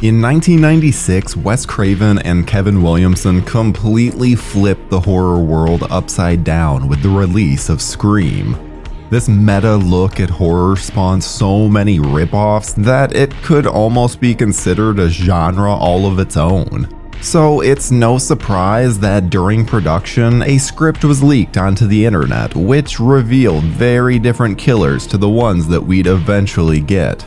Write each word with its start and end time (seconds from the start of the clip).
In 0.00 0.22
1996, 0.22 1.36
Wes 1.38 1.66
Craven 1.66 2.20
and 2.20 2.46
Kevin 2.46 2.84
Williamson 2.84 3.42
completely 3.42 4.36
flipped 4.36 4.90
the 4.90 5.00
horror 5.00 5.42
world 5.42 5.88
upside 5.90 6.44
down 6.44 6.86
with 6.86 7.02
the 7.02 7.08
release 7.08 7.68
of 7.68 7.82
Scream. 7.82 8.56
This 9.10 9.28
meta 9.28 9.74
look 9.74 10.20
at 10.20 10.30
horror 10.30 10.76
spawned 10.76 11.24
so 11.24 11.68
many 11.68 11.98
ripoffs 11.98 12.76
that 12.84 13.16
it 13.16 13.34
could 13.42 13.66
almost 13.66 14.20
be 14.20 14.36
considered 14.36 15.00
a 15.00 15.08
genre 15.08 15.72
all 15.72 16.06
of 16.06 16.20
its 16.20 16.36
own. 16.36 16.86
So 17.20 17.60
it's 17.60 17.90
no 17.90 18.18
surprise 18.18 19.00
that 19.00 19.30
during 19.30 19.66
production, 19.66 20.42
a 20.42 20.58
script 20.58 21.04
was 21.04 21.24
leaked 21.24 21.56
onto 21.56 21.88
the 21.88 22.06
internet, 22.06 22.54
which 22.54 23.00
revealed 23.00 23.64
very 23.64 24.20
different 24.20 24.58
killers 24.58 25.08
to 25.08 25.18
the 25.18 25.28
ones 25.28 25.66
that 25.66 25.82
we'd 25.82 26.06
eventually 26.06 26.80
get. 26.80 27.26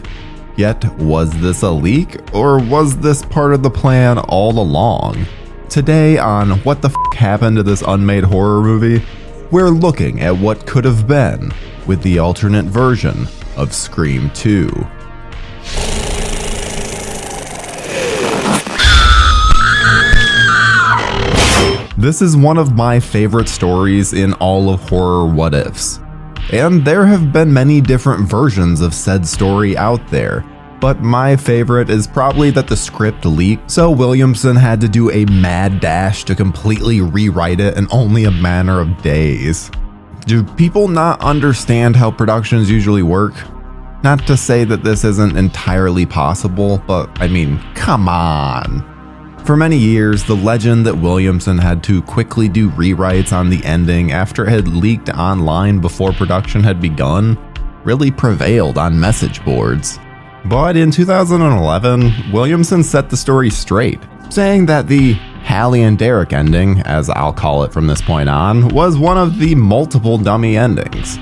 Yet, 0.57 0.83
was 0.97 1.31
this 1.39 1.63
a 1.63 1.71
leak, 1.71 2.17
or 2.35 2.59
was 2.59 2.97
this 2.97 3.23
part 3.23 3.53
of 3.53 3.63
the 3.63 3.69
plan 3.69 4.17
all 4.17 4.59
along? 4.59 5.25
Today, 5.69 6.17
on 6.17 6.59
What 6.59 6.81
the 6.81 6.89
F 6.89 7.15
Happened 7.15 7.55
to 7.55 7.63
This 7.63 7.81
Unmade 7.81 8.25
Horror 8.25 8.61
Movie, 8.61 9.03
we're 9.49 9.69
looking 9.69 10.19
at 10.19 10.37
what 10.37 10.67
could 10.67 10.83
have 10.83 11.07
been 11.07 11.53
with 11.87 12.03
the 12.03 12.19
alternate 12.19 12.65
version 12.65 13.27
of 13.55 13.73
Scream 13.73 14.29
2. 14.31 14.69
This 21.97 22.21
is 22.21 22.35
one 22.35 22.57
of 22.57 22.75
my 22.75 22.99
favorite 22.99 23.47
stories 23.47 24.11
in 24.11 24.33
all 24.33 24.69
of 24.69 24.89
horror 24.89 25.25
what 25.27 25.53
ifs. 25.53 25.99
And 26.51 26.83
there 26.83 27.05
have 27.05 27.31
been 27.31 27.53
many 27.53 27.79
different 27.79 28.27
versions 28.27 28.81
of 28.81 28.93
said 28.93 29.25
story 29.25 29.77
out 29.77 30.05
there, 30.09 30.43
but 30.81 31.01
my 31.01 31.37
favorite 31.37 31.89
is 31.89 32.07
probably 32.07 32.49
that 32.51 32.67
the 32.67 32.75
script 32.75 33.23
leaked, 33.23 33.71
so 33.71 33.89
Williamson 33.89 34.57
had 34.57 34.81
to 34.81 34.89
do 34.89 35.09
a 35.11 35.23
mad 35.25 35.79
dash 35.79 36.25
to 36.25 36.35
completely 36.35 36.99
rewrite 36.99 37.61
it 37.61 37.77
in 37.77 37.87
only 37.89 38.25
a 38.25 38.31
matter 38.31 38.81
of 38.81 39.01
days. 39.01 39.71
Do 40.25 40.43
people 40.43 40.89
not 40.89 41.21
understand 41.21 41.95
how 41.95 42.11
productions 42.11 42.69
usually 42.69 43.03
work? 43.03 43.33
Not 44.03 44.27
to 44.27 44.35
say 44.35 44.65
that 44.65 44.83
this 44.83 45.05
isn't 45.05 45.37
entirely 45.37 46.05
possible, 46.05 46.79
but 46.85 47.09
I 47.21 47.27
mean, 47.27 47.59
come 47.75 48.09
on. 48.09 48.90
For 49.45 49.57
many 49.57 49.77
years, 49.77 50.23
the 50.23 50.35
legend 50.35 50.85
that 50.85 50.95
Williamson 50.95 51.57
had 51.57 51.83
to 51.85 52.03
quickly 52.03 52.47
do 52.47 52.69
rewrites 52.69 53.33
on 53.33 53.49
the 53.49 53.63
ending 53.65 54.11
after 54.11 54.45
it 54.45 54.51
had 54.51 54.67
leaked 54.67 55.09
online 55.09 55.79
before 55.79 56.13
production 56.13 56.63
had 56.63 56.79
begun 56.79 57.37
really 57.83 58.11
prevailed 58.11 58.77
on 58.77 58.99
message 58.99 59.43
boards. 59.43 59.99
But 60.45 60.77
in 60.77 60.91
2011, 60.91 62.31
Williamson 62.31 62.83
set 62.83 63.09
the 63.09 63.17
story 63.17 63.49
straight, 63.49 63.99
saying 64.29 64.67
that 64.67 64.87
the 64.87 65.13
Hallie 65.43 65.83
and 65.83 65.97
Derek 65.97 66.33
ending, 66.33 66.79
as 66.81 67.09
I'll 67.09 67.33
call 67.33 67.63
it 67.63 67.73
from 67.73 67.87
this 67.87 68.01
point 68.01 68.29
on, 68.29 68.69
was 68.69 68.95
one 68.97 69.17
of 69.17 69.39
the 69.39 69.55
multiple 69.55 70.19
dummy 70.19 70.55
endings. 70.55 71.17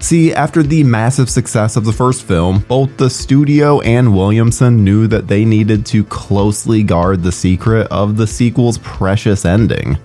See, 0.00 0.32
after 0.32 0.62
the 0.62 0.82
massive 0.82 1.28
success 1.28 1.76
of 1.76 1.84
the 1.84 1.92
first 1.92 2.24
film, 2.24 2.60
both 2.60 2.96
the 2.96 3.10
studio 3.10 3.80
and 3.82 4.16
Williamson 4.16 4.82
knew 4.82 5.06
that 5.06 5.28
they 5.28 5.44
needed 5.44 5.84
to 5.86 6.04
closely 6.04 6.82
guard 6.82 7.22
the 7.22 7.30
secret 7.30 7.86
of 7.88 8.16
the 8.16 8.26
sequel's 8.26 8.78
precious 8.78 9.44
ending. 9.44 9.98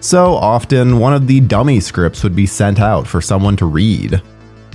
So 0.00 0.34
often, 0.34 0.98
one 0.98 1.14
of 1.14 1.26
the 1.26 1.40
dummy 1.40 1.80
scripts 1.80 2.22
would 2.22 2.36
be 2.36 2.46
sent 2.46 2.80
out 2.80 3.06
for 3.06 3.22
someone 3.22 3.56
to 3.56 3.66
read. 3.66 4.20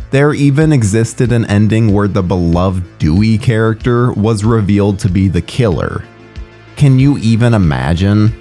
There 0.09 0.33
even 0.33 0.73
existed 0.73 1.31
an 1.31 1.45
ending 1.45 1.93
where 1.93 2.07
the 2.07 2.23
beloved 2.23 2.97
Dewey 2.97 3.37
character 3.37 4.13
was 4.13 4.43
revealed 4.43 4.97
to 4.99 5.09
be 5.09 5.27
the 5.27 5.41
killer. 5.41 6.03
Can 6.75 6.97
you 6.97 7.19
even 7.19 7.53
imagine? 7.53 8.33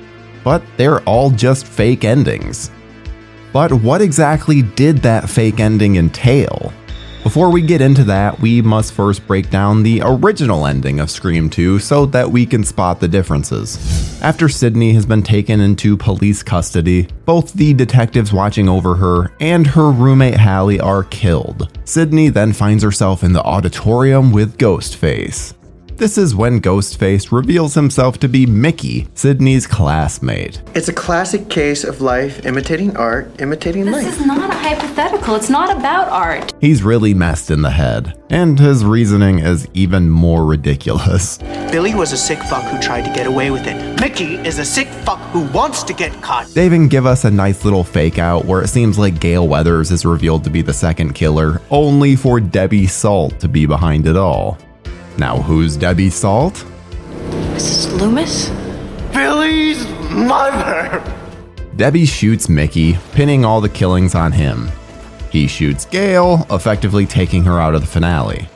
But 0.42 0.62
they're 0.78 1.00
all 1.00 1.30
just 1.30 1.66
fake 1.66 2.04
endings. 2.04 2.70
But 3.54 3.72
what 3.72 4.02
exactly 4.02 4.62
did 4.62 4.98
that 5.02 5.30
fake 5.30 5.60
ending 5.60 5.94
entail? 5.94 6.72
Before 7.22 7.50
we 7.50 7.62
get 7.62 7.80
into 7.80 8.02
that, 8.02 8.40
we 8.40 8.60
must 8.60 8.92
first 8.92 9.24
break 9.28 9.48
down 9.48 9.84
the 9.84 10.02
original 10.04 10.66
ending 10.66 10.98
of 10.98 11.08
Scream 11.08 11.48
2 11.48 11.78
so 11.78 12.04
that 12.06 12.28
we 12.28 12.46
can 12.46 12.64
spot 12.64 12.98
the 12.98 13.06
differences. 13.06 14.20
After 14.20 14.48
Sidney 14.48 14.92
has 14.94 15.06
been 15.06 15.22
taken 15.22 15.60
into 15.60 15.96
police 15.96 16.42
custody, 16.42 17.06
both 17.26 17.52
the 17.52 17.72
detectives 17.74 18.32
watching 18.32 18.68
over 18.68 18.96
her 18.96 19.32
and 19.38 19.68
her 19.68 19.92
roommate 19.92 20.36
Hallie 20.36 20.80
are 20.80 21.04
killed. 21.04 21.78
Sidney 21.84 22.30
then 22.30 22.52
finds 22.52 22.82
herself 22.82 23.22
in 23.22 23.32
the 23.32 23.42
auditorium 23.42 24.32
with 24.32 24.58
Ghostface. 24.58 25.54
This 25.96 26.18
is 26.18 26.34
when 26.34 26.60
Ghostface 26.60 27.30
reveals 27.30 27.74
himself 27.74 28.18
to 28.18 28.28
be 28.28 28.46
Mickey, 28.46 29.06
Sidney's 29.14 29.64
classmate. 29.64 30.60
It's 30.74 30.88
a 30.88 30.92
classic 30.92 31.48
case 31.48 31.84
of 31.84 32.00
life 32.00 32.44
imitating 32.44 32.96
art, 32.96 33.40
imitating 33.40 33.84
This 33.84 33.94
life. 33.94 34.04
This 34.04 34.20
is 34.20 34.26
not 34.26 34.50
a 34.50 34.54
hypothetical. 34.54 35.36
It's 35.36 35.48
not 35.48 35.70
about 35.70 36.08
art. 36.08 36.52
He's 36.60 36.82
really 36.82 37.14
messed 37.14 37.48
in 37.48 37.62
the 37.62 37.70
head, 37.70 38.20
and 38.28 38.58
his 38.58 38.84
reasoning 38.84 39.38
is 39.38 39.68
even 39.72 40.10
more 40.10 40.44
ridiculous. 40.44 41.38
Billy 41.70 41.94
was 41.94 42.12
a 42.12 42.16
sick 42.16 42.40
fuck 42.40 42.64
who 42.64 42.80
tried 42.80 43.04
to 43.04 43.14
get 43.14 43.28
away 43.28 43.52
with 43.52 43.66
it. 43.68 44.00
Mickey 44.00 44.34
is 44.34 44.58
a 44.58 44.64
sick 44.64 44.88
fuck 44.88 45.20
who 45.30 45.42
wants 45.52 45.84
to 45.84 45.94
get 45.94 46.12
caught. 46.22 46.48
They 46.48 46.66
even 46.66 46.88
give 46.88 47.06
us 47.06 47.24
a 47.24 47.30
nice 47.30 47.64
little 47.64 47.84
fake 47.84 48.18
out 48.18 48.46
where 48.46 48.62
it 48.62 48.68
seems 48.68 48.98
like 48.98 49.20
Gale 49.20 49.46
Weathers 49.46 49.92
is 49.92 50.04
revealed 50.04 50.42
to 50.44 50.50
be 50.50 50.60
the 50.60 50.72
second 50.72 51.12
killer, 51.12 51.62
only 51.70 52.16
for 52.16 52.40
Debbie 52.40 52.88
Salt 52.88 53.38
to 53.38 53.48
be 53.48 53.64
behind 53.64 54.08
it 54.08 54.16
all. 54.16 54.58
Now, 55.16 55.38
who's 55.38 55.76
Debbie 55.76 56.10
Salt? 56.10 56.64
Mrs. 57.54 58.00
Loomis? 58.00 58.48
Billy's 59.12 59.86
mother! 60.10 61.02
Debbie 61.76 62.04
shoots 62.04 62.48
Mickey, 62.48 62.98
pinning 63.12 63.44
all 63.44 63.60
the 63.60 63.68
killings 63.68 64.14
on 64.14 64.32
him. 64.32 64.70
He 65.30 65.46
shoots 65.46 65.84
Gale, 65.84 66.46
effectively 66.50 67.06
taking 67.06 67.44
her 67.44 67.60
out 67.60 67.74
of 67.74 67.80
the 67.80 67.86
finale. 67.86 68.48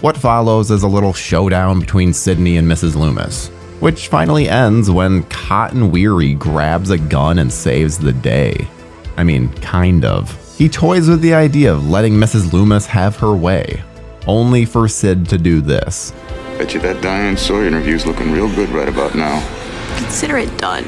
What 0.00 0.16
follows 0.16 0.70
is 0.70 0.82
a 0.82 0.88
little 0.88 1.12
showdown 1.12 1.80
between 1.80 2.12
Sidney 2.12 2.56
and 2.56 2.68
Mrs. 2.68 2.94
Loomis, 2.94 3.48
which 3.80 4.08
finally 4.08 4.48
ends 4.48 4.90
when 4.90 5.22
Cotton 5.24 5.90
Weary 5.90 6.34
grabs 6.34 6.90
a 6.90 6.98
gun 6.98 7.38
and 7.38 7.52
saves 7.52 7.98
the 7.98 8.12
day. 8.12 8.68
I 9.16 9.24
mean, 9.24 9.48
kind 9.54 10.04
of. 10.04 10.36
He 10.56 10.68
toys 10.68 11.08
with 11.08 11.20
the 11.20 11.34
idea 11.34 11.72
of 11.72 11.88
letting 11.88 12.14
Mrs. 12.14 12.52
Loomis 12.52 12.86
have 12.86 13.16
her 13.16 13.34
way, 13.34 13.82
only 14.26 14.64
for 14.64 14.88
Sid 14.88 15.28
to 15.28 15.38
do 15.38 15.60
this. 15.60 16.12
Bet 16.58 16.74
you 16.74 16.80
that 16.80 17.02
Diane 17.02 17.36
Sawyer 17.36 17.66
interview's 17.66 18.06
looking 18.06 18.32
real 18.32 18.48
good 18.54 18.68
right 18.70 18.88
about 18.88 19.14
now. 19.14 19.40
Consider 19.96 20.38
it 20.38 20.56
done. 20.58 20.84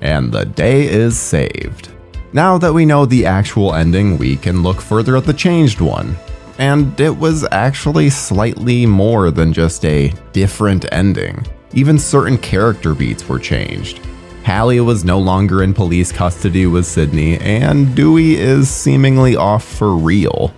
and 0.00 0.32
the 0.32 0.44
day 0.44 0.86
is 0.86 1.18
saved. 1.18 1.90
Now 2.32 2.58
that 2.58 2.72
we 2.72 2.86
know 2.86 3.06
the 3.06 3.26
actual 3.26 3.74
ending, 3.74 4.16
we 4.16 4.36
can 4.36 4.62
look 4.62 4.80
further 4.80 5.16
at 5.16 5.24
the 5.24 5.32
changed 5.32 5.80
one. 5.80 6.16
And 6.58 6.98
it 7.00 7.16
was 7.16 7.46
actually 7.50 8.10
slightly 8.10 8.86
more 8.86 9.30
than 9.30 9.52
just 9.52 9.84
a 9.84 10.12
different 10.32 10.84
ending. 10.92 11.46
Even 11.72 11.98
certain 11.98 12.38
character 12.38 12.94
beats 12.94 13.28
were 13.28 13.38
changed. 13.38 14.00
Hallie 14.44 14.80
was 14.80 15.04
no 15.04 15.18
longer 15.18 15.62
in 15.62 15.74
police 15.74 16.12
custody 16.12 16.66
with 16.66 16.86
Sidney, 16.86 17.38
and 17.38 17.94
Dewey 17.94 18.36
is 18.36 18.68
seemingly 18.68 19.36
off 19.36 19.64
for 19.64 19.94
real. 19.96 20.52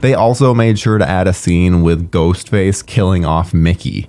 They 0.00 0.14
also 0.14 0.54
made 0.54 0.78
sure 0.78 0.98
to 0.98 1.08
add 1.08 1.26
a 1.26 1.32
scene 1.32 1.82
with 1.82 2.10
Ghostface 2.10 2.86
killing 2.86 3.24
off 3.24 3.52
Mickey, 3.52 4.08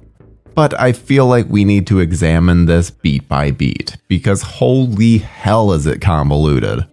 but 0.53 0.79
I 0.79 0.91
feel 0.91 1.25
like 1.25 1.47
we 1.49 1.65
need 1.65 1.87
to 1.87 1.99
examine 1.99 2.65
this 2.65 2.91
beat 2.91 3.27
by 3.27 3.51
beat, 3.51 3.97
because 4.07 4.41
holy 4.41 5.17
hell 5.17 5.71
is 5.71 5.87
it 5.87 5.99
convoluted. 5.99 6.85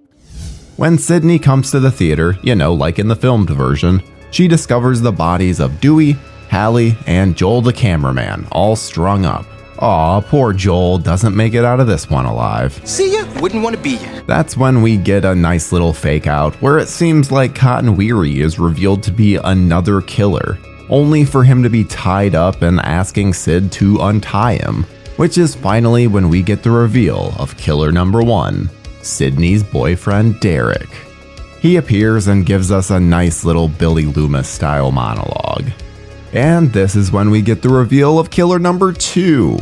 When 0.77 0.99
Sidney 0.99 1.39
comes 1.39 1.71
to 1.71 1.81
the 1.81 1.91
theater, 1.91 2.39
you 2.43 2.55
know, 2.55 2.73
like 2.73 2.99
in 2.99 3.09
the 3.09 3.17
filmed 3.17 3.51
version, 3.51 4.03
she 4.31 4.49
discovers 4.49 5.00
the 5.00 5.12
bodies 5.12 5.61
of 5.61 5.81
Dewey, 5.81 6.17
Hallie, 6.50 6.97
and 7.06 7.37
Joel 7.37 7.62
the 7.62 7.73
cameraman, 7.73 8.47
all 8.53 8.76
strung 8.76 9.25
up. 9.25 9.47
Aw, 9.78 10.20
poor 10.23 10.52
Joel 10.52 10.99
doesn't 10.99 11.37
make 11.37 11.55
it 11.55 11.64
out 11.64 11.81
of 11.81 11.87
this 11.87 12.08
one 12.08 12.25
alive. 12.25 12.81
See 12.84 13.12
ya? 13.12 13.26
Wouldn't 13.40 13.62
want 13.62 13.76
to 13.76 13.82
be 13.82 13.96
ya. 13.96 14.23
That's 14.26 14.56
when 14.56 14.81
we 14.81 14.96
get 14.96 15.25
a 15.25 15.34
nice 15.34 15.73
little 15.73 15.93
fake 15.93 16.26
out 16.26 16.55
where 16.62 16.78
it 16.78 16.88
seems 16.88 17.31
like 17.31 17.55
Cotton 17.55 17.96
Weary 17.96 18.40
is 18.40 18.58
revealed 18.58 19.02
to 19.02 19.12
be 19.12 19.37
another 19.37 20.00
killer, 20.00 20.58
only 20.88 21.25
for 21.25 21.44
him 21.44 21.62
to 21.62 21.69
be 21.69 21.84
tied 21.84 22.34
up 22.34 22.62
and 22.62 22.81
asking 22.81 23.34
Sid 23.34 23.70
to 23.73 24.00
untie 24.00 24.55
him. 24.55 24.84
Which 25.17 25.38
is 25.38 25.55
finally 25.55 26.06
when 26.06 26.29
we 26.29 26.43
get 26.43 26.62
the 26.62 26.70
reveal 26.70 27.34
of 27.38 27.56
killer 27.56 27.90
number 27.93 28.22
one, 28.22 28.69
Sidney's 29.02 29.62
boyfriend 29.62 30.40
Derek. 30.40 30.88
He 31.61 31.76
appears 31.76 32.29
and 32.29 32.46
gives 32.46 32.70
us 32.70 32.90
a 32.90 33.00
nice 33.00 33.44
little 33.44 33.69
Billy 33.69 34.05
Loomis 34.05 34.49
style 34.49 34.93
monologue. 34.93 35.70
And 36.32 36.73
this 36.73 36.96
is 36.96 37.12
when 37.12 37.31
we 37.31 37.43
get 37.43 37.62
the 37.62 37.69
reveal 37.69 38.19
of 38.19 38.31
killer 38.31 38.58
number 38.58 38.93
two. 38.93 39.56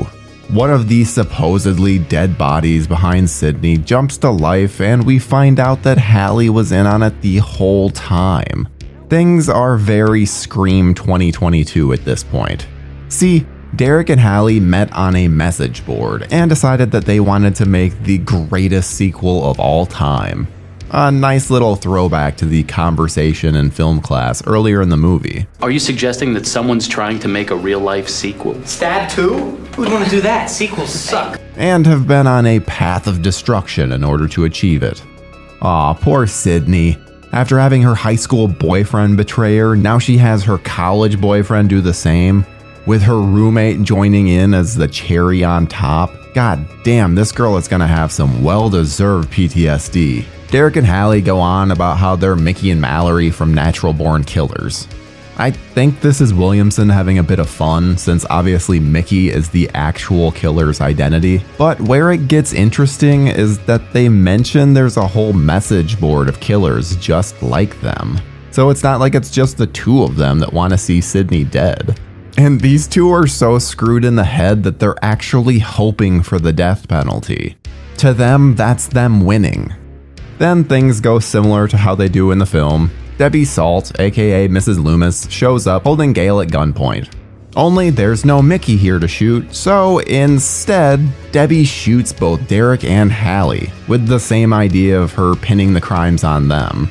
One 0.51 0.71
of 0.71 0.89
the 0.89 1.05
supposedly 1.05 1.99
dead 1.99 2.37
bodies 2.37 2.87
behind 2.87 3.31
Sidney 3.31 3.79
jumps 3.79 4.19
to 4.19 4.31
life, 4.31 4.81
and 4.81 5.05
we 5.05 5.19
find 5.19 5.59
out 5.59 5.83
that 5.85 5.99
Hallie 5.99 6.51
was 6.51 6.71
in 6.71 6.87
on 6.87 7.03
it 7.03 7.21
the 7.23 7.39
whole 7.39 7.91
time. 7.91 8.69
Things 9.09 9.49
are 9.49 9.77
very 9.77 10.27
Scream 10.27 10.95
2022 10.95 11.93
at 11.93 12.05
this 12.05 12.23
point. 12.23 12.67
See, 13.09 13.47
Derek 13.77 14.09
and 14.09 14.21
Hallie 14.21 14.61
met 14.61 14.93
on 14.93 15.17
a 15.17 15.29
message 15.29 15.85
board 15.85 16.29
and 16.31 16.49
decided 16.49 16.91
that 16.93 17.05
they 17.05 17.21
wanted 17.21 17.57
to 17.57 17.67
make 17.67 17.99
the 18.03 18.19
greatest 18.19 18.93
sequel 18.93 19.49
of 19.51 19.59
all 19.59 19.87
time. 19.87 20.47
A 20.97 21.11
nice 21.11 21.51
little 21.51 21.75
throwback 21.75 22.37
to 22.37 22.47
the 22.47 22.63
conversation 22.63 23.57
in 23.57 23.73
film 23.73 24.01
class 24.01 24.47
earlier 24.47 24.81
in 24.81 24.91
the 24.91 24.97
movie. 24.97 25.45
Are 25.61 25.73
you 25.73 25.81
suggesting 25.81 26.35
that 26.35 26.47
someone's 26.47 26.87
trying 26.87 27.19
to 27.19 27.27
make 27.27 27.51
a 27.51 27.57
real 27.57 27.81
life 27.81 28.09
sequel? 28.09 28.65
Stab 28.65 29.11
2? 29.11 29.33
Who'd 29.75 29.91
want 29.91 30.05
to 30.05 30.11
do 30.11 30.21
that? 30.21 30.47
Sequels 30.49 30.93
suck. 30.93 31.41
and 31.57 31.85
have 31.85 32.07
been 32.07 32.29
on 32.29 32.47
a 32.47 32.61
path 32.61 33.09
of 33.09 33.23
destruction 33.23 33.91
in 33.91 34.05
order 34.05 34.29
to 34.29 34.45
achieve 34.45 34.85
it. 34.85 35.03
Aw, 35.63 35.95
poor 35.95 36.29
Sidney. 36.29 36.97
After 37.33 37.59
having 37.59 37.83
her 37.83 37.97
high 37.97 38.15
school 38.15 38.47
boyfriend 38.47 39.17
betray 39.17 39.57
her, 39.59 39.75
now 39.75 39.99
she 39.99 40.17
has 40.19 40.45
her 40.45 40.59
college 40.59 41.21
boyfriend 41.21 41.71
do 41.71 41.81
the 41.81 41.93
same, 41.93 42.47
with 42.87 43.03
her 43.03 43.21
roommate 43.21 43.83
joining 43.83 44.29
in 44.29 44.55
as 44.55 44.75
the 44.75 44.89
cherry 44.89 45.45
on 45.45 45.67
top. 45.67 46.13
God 46.35 46.67
damn, 46.83 47.15
this 47.15 47.33
girl 47.33 47.57
is 47.57 47.69
gonna 47.69 47.87
have 47.87 48.13
some 48.13 48.43
well 48.43 48.69
deserved 48.69 49.31
PTSD. 49.31 50.25
Derek 50.51 50.77
and 50.77 50.87
Hallie 50.87 51.21
go 51.21 51.41
on 51.41 51.71
about 51.71 51.99
how 51.99 52.17
they're 52.17 52.37
Mickey 52.37 52.71
and 52.71 52.81
Mallory 52.81 53.31
from 53.31 53.53
Natural 53.53 53.93
Born 53.93 54.25
Killers. 54.25 54.87
I 55.37 55.51
think 55.51 56.01
this 56.01 56.21
is 56.21 56.33
Williamson 56.33 56.89
having 56.89 57.19
a 57.19 57.25
bit 57.25 57.41
of 57.41 57.51
fun 57.51 57.99
since 57.99 58.25
obviously 58.31 58.79
Mickey 58.79 59.31
is 59.31 59.51
the 59.51 59.69
actual 59.75 60.31
killer's 60.31 60.81
identity. 60.81 61.43
But 61.59 61.81
where 61.81 62.13
it 62.13 62.29
gets 62.29 62.53
interesting 62.53 63.27
is 63.27 63.59
that 63.67 63.93
they 63.93 64.09
mention 64.09 64.75
there's 64.75 64.97
a 64.97 65.07
whole 65.07 65.33
message 65.33 65.99
board 65.99 66.29
of 66.29 66.39
killers 66.39 66.95
just 66.97 67.43
like 67.43 67.81
them. 67.81 68.21
So 68.53 68.71
it's 68.71 68.85
not 68.85 69.01
like 69.01 69.17
it's 69.17 69.31
just 69.31 69.57
the 69.57 69.67
two 69.67 70.05
of 70.05 70.15
them 70.15 70.39
that 70.39 70.53
want 70.53 70.73
to 70.73 70.79
see 70.79 71.01
Sidney 71.01 71.43
dead. 71.43 71.99
And 72.37 72.61
these 72.61 72.89
two 72.89 73.11
are 73.11 73.27
so 73.27 73.59
screwed 73.59 74.05
in 74.05 74.17
the 74.17 74.25
head 74.25 74.65
that 74.65 74.81
they're 74.81 75.03
actually 75.03 75.61
hoping 75.61 76.23
for 76.23 76.39
the 76.39 76.53
death 76.53 76.89
penalty. 76.89 77.57
To 77.99 78.13
them, 78.13 78.57
that's 78.57 78.89
them 78.89 79.25
winning. 79.25 79.73
Then 80.39 80.65
things 80.65 81.01
go 81.01 81.21
similar 81.21 81.69
to 81.69 81.77
how 81.77 81.95
they 81.95 82.09
do 82.09 82.33
in 82.33 82.39
the 82.39 82.47
film. 82.47 82.91
Debbie 83.19 83.45
Salt, 83.45 83.99
aka 84.01 84.49
Mrs. 84.49 84.83
Loomis, 84.83 85.31
shows 85.31 85.69
up 85.69 85.85
holding 85.85 86.13
Gale 86.13 86.41
at 86.41 86.49
gunpoint. 86.49 87.15
Only 87.57 87.91
there's 87.91 88.25
no 88.25 88.43
Mickey 88.43 88.77
here 88.77 88.99
to 88.99 89.07
shoot, 89.07 89.55
so 89.55 90.01
instead, 90.01 91.01
Debbie 91.31 91.65
shoots 91.65 92.13
both 92.13 92.49
Derek 92.49 92.83
and 92.83 93.13
Hallie, 93.13 93.71
with 93.87 94.09
the 94.09 94.19
same 94.19 94.53
idea 94.53 95.01
of 95.01 95.13
her 95.13 95.37
pinning 95.37 95.73
the 95.73 95.81
crimes 95.81 96.25
on 96.25 96.49
them. 96.49 96.91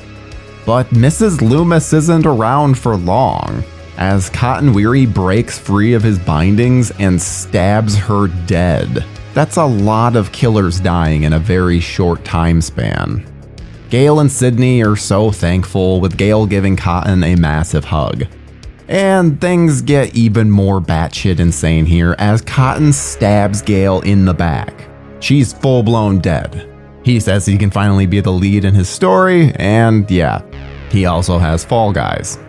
But 0.66 0.88
Mrs. 0.92 1.42
Loomis 1.42 1.92
isn't 1.92 2.26
around 2.26 2.78
for 2.78 2.96
long, 2.96 3.66
as 3.98 4.30
Cotton 4.30 4.74
Weary 4.74 5.06
breaks 5.06 5.58
free 5.58 5.94
of 5.94 6.04
his 6.04 6.20
bindings 6.20 6.92
and 7.00 7.22
stabs 7.22 7.96
her 7.96 8.28
dead. 8.46 9.06
That's 9.34 9.58
a 9.58 9.66
lot 9.66 10.16
of 10.16 10.32
killers 10.32 10.80
dying 10.80 11.24
in 11.24 11.34
a 11.34 11.40
very 11.40 11.80
short 11.80 12.24
time 12.24 12.62
span. 12.62 13.26
Gale 13.90 14.20
and 14.20 14.32
Sidney 14.32 14.84
are 14.84 14.96
so 14.96 15.32
thankful, 15.32 16.02
with 16.02 16.18
Gale 16.18 16.46
giving 16.46 16.76
Cotton 16.76 17.24
a 17.24 17.36
massive 17.36 17.86
hug. 17.86 18.26
And 18.88 19.40
things 19.40 19.82
get 19.82 20.16
even 20.16 20.50
more 20.50 20.82
batshit 20.82 21.40
insane 21.40 21.86
here 21.86 22.16
as 22.18 22.42
Cotton 22.42 22.92
stabs 22.92 23.62
Gale 23.62 24.02
in 24.02 24.26
the 24.26 24.34
back. 24.34 24.88
She's 25.20 25.54
full 25.54 25.84
blown 25.84 26.20
dead. 26.20 26.70
He 27.04 27.20
says 27.20 27.46
he 27.46 27.58
can 27.58 27.72
finally 27.72 28.06
be 28.06 28.20
the 28.20 28.32
lead 28.32 28.66
in 28.66 28.74
his 28.74 28.90
story, 28.90 29.52
and 29.56 30.10
yeah, 30.10 30.42
he 30.90 31.06
also 31.06 31.38
has 31.38 31.64
Fall 31.64 31.94
Guys. 31.94 32.40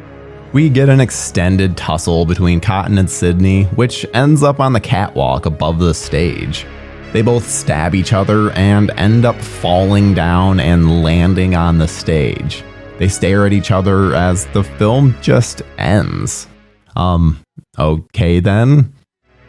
We 0.54 0.68
get 0.68 0.88
an 0.88 1.00
extended 1.00 1.76
tussle 1.76 2.26
between 2.26 2.60
Cotton 2.60 2.96
and 2.98 3.10
Sidney, 3.10 3.64
which 3.74 4.06
ends 4.14 4.44
up 4.44 4.60
on 4.60 4.72
the 4.72 4.78
catwalk 4.78 5.46
above 5.46 5.80
the 5.80 5.92
stage. 5.92 6.64
They 7.12 7.22
both 7.22 7.48
stab 7.48 7.92
each 7.92 8.12
other 8.12 8.52
and 8.52 8.92
end 8.92 9.24
up 9.24 9.34
falling 9.34 10.14
down 10.14 10.60
and 10.60 11.02
landing 11.02 11.56
on 11.56 11.78
the 11.78 11.88
stage. 11.88 12.62
They 12.98 13.08
stare 13.08 13.46
at 13.46 13.52
each 13.52 13.72
other 13.72 14.14
as 14.14 14.46
the 14.46 14.62
film 14.62 15.16
just 15.20 15.62
ends. 15.76 16.46
Um, 16.94 17.42
okay 17.76 18.38
then. 18.38 18.94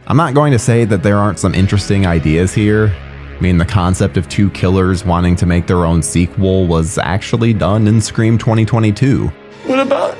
I'm 0.08 0.18
not 0.18 0.34
going 0.34 0.54
to 0.54 0.60
say 0.60 0.86
that 0.86 1.04
there 1.04 1.20
aren't 1.20 1.38
some 1.38 1.54
interesting 1.54 2.08
ideas 2.08 2.52
here. 2.52 2.88
I 2.88 3.40
mean, 3.42 3.60
the 3.60 3.66
concept 3.66 4.18
of 4.18 4.28
two 4.28 4.50
killers 4.50 5.06
wanting 5.06 5.36
to 5.36 5.46
make 5.46 5.68
their 5.68 5.86
own 5.86 6.02
sequel 6.02 6.66
was 6.66 6.98
actually 6.98 7.54
done 7.54 7.86
in 7.86 8.02
Scream 8.02 8.40
2022. 8.40 9.28
What 9.68 9.80
about 9.80 10.18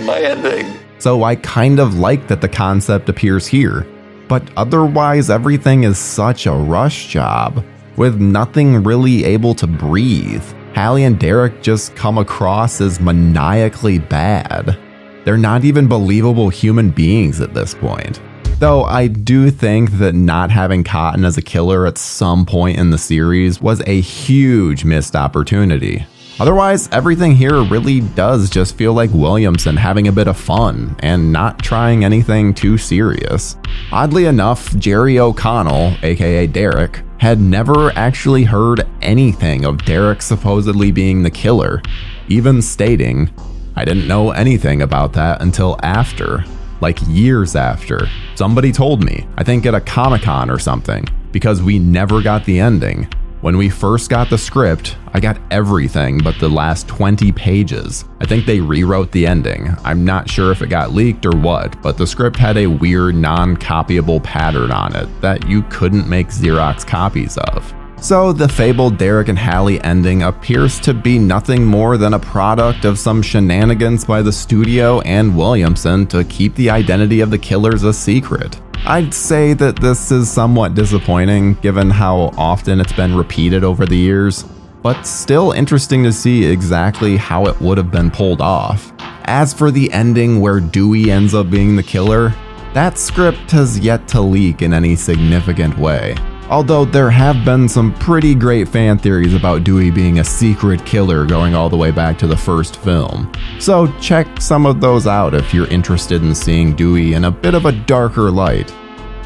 my 0.00 0.20
ending? 0.20 0.78
So 0.98 1.22
I 1.22 1.36
kind 1.36 1.78
of 1.78 1.98
like 1.98 2.28
that 2.28 2.40
the 2.40 2.48
concept 2.48 3.08
appears 3.08 3.46
here. 3.46 3.86
But 4.28 4.48
otherwise, 4.56 5.28
everything 5.28 5.84
is 5.84 5.98
such 5.98 6.46
a 6.46 6.52
rush 6.52 7.08
job, 7.08 7.64
with 7.96 8.20
nothing 8.20 8.82
really 8.82 9.24
able 9.24 9.54
to 9.56 9.66
breathe. 9.66 10.44
Hallie 10.74 11.04
and 11.04 11.18
Derek 11.20 11.62
just 11.62 11.94
come 11.94 12.18
across 12.18 12.80
as 12.80 13.00
maniacally 13.00 13.98
bad. 13.98 14.78
They're 15.24 15.36
not 15.36 15.64
even 15.64 15.86
believable 15.86 16.48
human 16.48 16.90
beings 16.90 17.40
at 17.40 17.54
this 17.54 17.74
point. 17.74 18.20
Though 18.58 18.84
I 18.84 19.08
do 19.08 19.50
think 19.50 19.92
that 19.98 20.14
not 20.14 20.50
having 20.50 20.84
Cotton 20.84 21.24
as 21.24 21.36
a 21.36 21.42
killer 21.42 21.86
at 21.86 21.98
some 21.98 22.46
point 22.46 22.78
in 22.78 22.90
the 22.90 22.98
series 22.98 23.60
was 23.60 23.82
a 23.86 24.00
huge 24.00 24.84
missed 24.84 25.16
opportunity. 25.16 26.06
Otherwise, 26.40 26.88
everything 26.90 27.36
here 27.36 27.62
really 27.62 28.00
does 28.00 28.50
just 28.50 28.76
feel 28.76 28.92
like 28.92 29.10
Williamson 29.12 29.76
having 29.76 30.08
a 30.08 30.12
bit 30.12 30.26
of 30.26 30.36
fun 30.36 30.96
and 30.98 31.32
not 31.32 31.62
trying 31.62 32.04
anything 32.04 32.52
too 32.52 32.76
serious. 32.76 33.56
Oddly 33.92 34.24
enough, 34.24 34.76
Jerry 34.76 35.20
O'Connell, 35.20 35.94
aka 36.02 36.48
Derek, 36.48 37.02
had 37.18 37.40
never 37.40 37.92
actually 37.92 38.42
heard 38.42 38.84
anything 39.00 39.64
of 39.64 39.84
Derek 39.84 40.20
supposedly 40.22 40.90
being 40.90 41.22
the 41.22 41.30
killer, 41.30 41.80
even 42.28 42.60
stating, 42.60 43.30
I 43.76 43.84
didn't 43.84 44.08
know 44.08 44.32
anything 44.32 44.82
about 44.82 45.12
that 45.12 45.40
until 45.40 45.78
after, 45.84 46.44
like 46.80 46.98
years 47.06 47.54
after. 47.54 48.08
Somebody 48.34 48.72
told 48.72 49.04
me, 49.04 49.24
I 49.36 49.44
think 49.44 49.66
at 49.66 49.74
a 49.74 49.80
Comic 49.80 50.22
Con 50.22 50.50
or 50.50 50.58
something, 50.58 51.06
because 51.30 51.62
we 51.62 51.78
never 51.78 52.20
got 52.20 52.44
the 52.44 52.58
ending. 52.58 53.08
When 53.44 53.58
we 53.58 53.68
first 53.68 54.08
got 54.08 54.30
the 54.30 54.38
script, 54.38 54.96
I 55.12 55.20
got 55.20 55.36
everything 55.50 56.16
but 56.16 56.38
the 56.38 56.48
last 56.48 56.88
20 56.88 57.30
pages. 57.32 58.06
I 58.18 58.24
think 58.24 58.46
they 58.46 58.58
rewrote 58.58 59.12
the 59.12 59.26
ending. 59.26 59.68
I'm 59.84 60.02
not 60.02 60.30
sure 60.30 60.50
if 60.50 60.62
it 60.62 60.68
got 60.68 60.94
leaked 60.94 61.26
or 61.26 61.36
what, 61.36 61.82
but 61.82 61.98
the 61.98 62.06
script 62.06 62.38
had 62.38 62.56
a 62.56 62.66
weird 62.66 63.16
non 63.16 63.58
copyable 63.58 64.22
pattern 64.22 64.70
on 64.70 64.96
it 64.96 65.10
that 65.20 65.46
you 65.46 65.60
couldn't 65.64 66.08
make 66.08 66.28
Xerox 66.28 66.86
copies 66.86 67.36
of. 67.36 67.74
So, 68.00 68.32
the 68.32 68.48
fabled 68.48 68.96
Derek 68.96 69.28
and 69.28 69.38
Hallie 69.38 69.82
ending 69.84 70.22
appears 70.22 70.80
to 70.80 70.94
be 70.94 71.18
nothing 71.18 71.66
more 71.66 71.98
than 71.98 72.14
a 72.14 72.18
product 72.18 72.86
of 72.86 72.98
some 72.98 73.20
shenanigans 73.20 74.06
by 74.06 74.22
the 74.22 74.32
studio 74.32 75.02
and 75.02 75.36
Williamson 75.36 76.06
to 76.06 76.24
keep 76.24 76.54
the 76.54 76.70
identity 76.70 77.20
of 77.20 77.30
the 77.30 77.38
killers 77.38 77.82
a 77.82 77.92
secret. 77.92 78.58
I'd 78.86 79.14
say 79.14 79.54
that 79.54 79.76
this 79.76 80.10
is 80.10 80.30
somewhat 80.30 80.74
disappointing 80.74 81.54
given 81.54 81.88
how 81.88 82.32
often 82.36 82.80
it's 82.80 82.92
been 82.92 83.16
repeated 83.16 83.64
over 83.64 83.86
the 83.86 83.96
years, 83.96 84.44
but 84.82 85.04
still 85.04 85.52
interesting 85.52 86.04
to 86.04 86.12
see 86.12 86.44
exactly 86.44 87.16
how 87.16 87.46
it 87.46 87.58
would 87.62 87.78
have 87.78 87.90
been 87.90 88.10
pulled 88.10 88.42
off. 88.42 88.92
As 89.24 89.54
for 89.54 89.70
the 89.70 89.90
ending 89.90 90.38
where 90.38 90.60
Dewey 90.60 91.10
ends 91.10 91.32
up 91.32 91.48
being 91.48 91.76
the 91.76 91.82
killer, 91.82 92.34
that 92.74 92.98
script 92.98 93.52
has 93.52 93.78
yet 93.78 94.06
to 94.08 94.20
leak 94.20 94.60
in 94.60 94.74
any 94.74 94.96
significant 94.96 95.78
way. 95.78 96.14
Although 96.50 96.84
there 96.84 97.10
have 97.10 97.44
been 97.44 97.68
some 97.68 97.94
pretty 97.94 98.34
great 98.34 98.68
fan 98.68 98.98
theories 98.98 99.34
about 99.34 99.64
Dewey 99.64 99.90
being 99.90 100.18
a 100.18 100.24
secret 100.24 100.84
killer 100.84 101.24
going 101.24 101.54
all 101.54 101.70
the 101.70 101.76
way 101.76 101.90
back 101.90 102.18
to 102.18 102.26
the 102.26 102.36
first 102.36 102.76
film. 102.76 103.32
So 103.58 103.86
check 103.98 104.40
some 104.40 104.66
of 104.66 104.80
those 104.80 105.06
out 105.06 105.34
if 105.34 105.54
you're 105.54 105.68
interested 105.68 106.22
in 106.22 106.34
seeing 106.34 106.76
Dewey 106.76 107.14
in 107.14 107.24
a 107.24 107.30
bit 107.30 107.54
of 107.54 107.64
a 107.64 107.72
darker 107.72 108.30
light. 108.30 108.74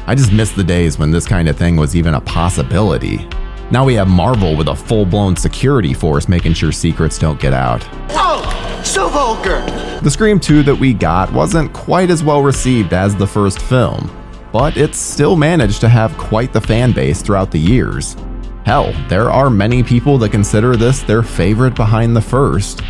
I 0.07 0.15
just 0.15 0.31
miss 0.31 0.53
the 0.53 0.63
days 0.63 0.97
when 0.97 1.11
this 1.11 1.27
kind 1.27 1.49
of 1.49 1.57
thing 1.57 1.75
was 1.75 1.95
even 1.95 2.13
a 2.13 2.21
possibility. 2.21 3.27
Now 3.69 3.85
we 3.85 3.93
have 3.95 4.07
Marvel 4.07 4.55
with 4.55 4.69
a 4.69 4.75
full 4.75 5.05
blown 5.05 5.35
security 5.35 5.93
force 5.93 6.27
making 6.27 6.53
sure 6.53 6.71
secrets 6.71 7.19
don't 7.19 7.39
get 7.39 7.53
out. 7.53 7.87
Oh, 8.11 8.81
so 8.83 9.09
vulgar. 9.09 9.59
The 10.01 10.09
Scream 10.09 10.39
2 10.39 10.63
that 10.63 10.75
we 10.75 10.93
got 10.93 11.31
wasn't 11.33 11.73
quite 11.73 12.09
as 12.09 12.23
well 12.23 12.41
received 12.41 12.93
as 12.93 13.15
the 13.15 13.27
first 13.27 13.61
film, 13.61 14.09
but 14.51 14.77
it 14.77 14.95
still 14.95 15.35
managed 15.35 15.81
to 15.81 15.89
have 15.89 16.17
quite 16.17 16.53
the 16.53 16.61
fan 16.61 16.91
base 16.91 17.21
throughout 17.21 17.51
the 17.51 17.59
years. 17.59 18.15
Hell, 18.65 18.93
there 19.07 19.31
are 19.31 19.49
many 19.49 19.83
people 19.83 20.17
that 20.19 20.29
consider 20.29 20.75
this 20.75 21.01
their 21.01 21.23
favorite 21.23 21.75
behind 21.75 22.15
the 22.15 22.21
first. 22.21 22.81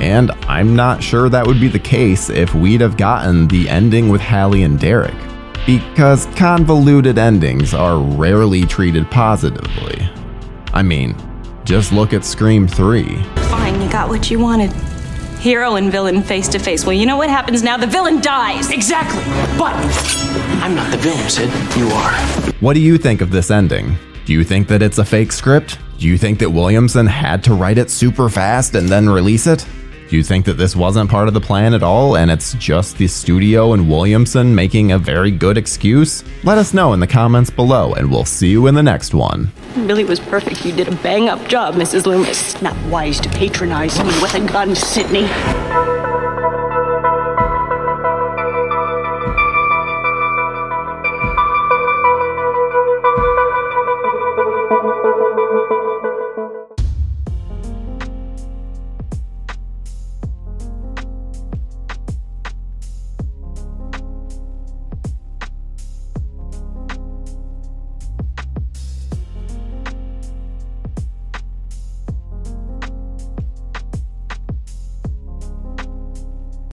And 0.00 0.30
I'm 0.48 0.74
not 0.74 1.02
sure 1.02 1.28
that 1.28 1.46
would 1.46 1.60
be 1.60 1.68
the 1.68 1.78
case 1.78 2.30
if 2.30 2.54
we'd 2.54 2.80
have 2.80 2.96
gotten 2.96 3.48
the 3.48 3.68
ending 3.68 4.08
with 4.08 4.20
Hallie 4.20 4.62
and 4.62 4.78
Derek. 4.78 5.14
Because 5.66 6.26
convoluted 6.36 7.18
endings 7.18 7.74
are 7.74 7.98
rarely 7.98 8.64
treated 8.64 9.10
positively. 9.10 10.08
I 10.72 10.82
mean, 10.82 11.14
just 11.64 11.92
look 11.92 12.12
at 12.12 12.24
Scream 12.24 12.66
3. 12.66 13.22
Fine, 13.50 13.82
you 13.82 13.90
got 13.90 14.08
what 14.08 14.30
you 14.30 14.38
wanted. 14.38 14.72
Hero 15.38 15.76
and 15.76 15.92
villain 15.92 16.22
face 16.22 16.48
to 16.48 16.58
face. 16.58 16.84
Well, 16.84 16.94
you 16.94 17.06
know 17.06 17.16
what 17.16 17.30
happens 17.30 17.62
now? 17.62 17.76
The 17.76 17.86
villain 17.86 18.20
dies. 18.20 18.70
Exactly. 18.70 19.22
But 19.58 19.74
I'm 20.62 20.74
not 20.74 20.90
the 20.90 20.98
villain, 20.98 21.28
Sid. 21.28 21.50
You 21.76 21.88
are. 21.88 22.12
What 22.60 22.74
do 22.74 22.80
you 22.80 22.98
think 22.98 23.22
of 23.22 23.30
this 23.30 23.50
ending? 23.50 23.96
Do 24.26 24.34
you 24.34 24.44
think 24.44 24.68
that 24.68 24.82
it's 24.82 24.98
a 24.98 25.04
fake 25.04 25.32
script? 25.32 25.78
Do 25.98 26.06
you 26.06 26.18
think 26.18 26.38
that 26.40 26.50
Williamson 26.50 27.06
had 27.06 27.42
to 27.44 27.54
write 27.54 27.78
it 27.78 27.90
super 27.90 28.28
fast 28.28 28.74
and 28.74 28.88
then 28.88 29.08
release 29.08 29.46
it? 29.46 29.66
Do 30.10 30.16
you 30.16 30.22
think 30.22 30.44
that 30.46 30.54
this 30.54 30.74
wasn't 30.74 31.08
part 31.08 31.28
of 31.28 31.34
the 31.34 31.40
plan 31.40 31.72
at 31.72 31.82
all 31.82 32.16
and 32.16 32.30
it's 32.30 32.54
just 32.54 32.98
the 32.98 33.06
studio 33.06 33.72
and 33.72 33.88
Williamson 33.88 34.54
making 34.54 34.92
a 34.92 34.98
very 34.98 35.30
good 35.30 35.56
excuse? 35.56 36.24
Let 36.42 36.58
us 36.58 36.74
know 36.74 36.92
in 36.92 37.00
the 37.00 37.06
comments 37.06 37.48
below 37.48 37.94
and 37.94 38.10
we'll 38.10 38.24
see 38.24 38.50
you 38.50 38.66
in 38.66 38.74
the 38.74 38.82
next 38.82 39.14
one. 39.14 39.52
Billy 39.86 40.04
was 40.04 40.18
perfect. 40.20 40.66
You 40.66 40.72
did 40.72 40.88
a 40.88 40.96
bang 40.96 41.28
up 41.28 41.46
job, 41.48 41.74
Mrs. 41.74 42.06
Loomis. 42.06 42.60
Not 42.60 42.76
wise 42.86 43.20
to 43.20 43.28
patronize 43.30 43.98
me 44.00 44.06
with 44.20 44.34
a 44.34 44.40
gun, 44.40 44.74
Sidney. 44.74 45.28